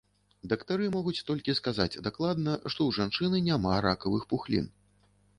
Дактары 0.51 0.85
могуць 0.93 1.23
толькі 1.27 1.53
сказаць 1.59 1.99
дакладна, 2.07 2.55
што 2.71 2.79
ў 2.91 2.95
жанчыны 2.99 3.43
няма 3.49 3.75
ракавых 3.87 4.25
пухлін. 4.33 4.65